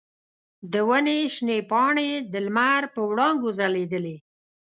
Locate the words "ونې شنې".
0.89-1.59